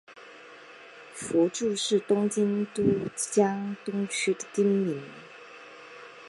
[1.13, 2.81] 福住是东京都
[3.15, 4.99] 江东区的町名。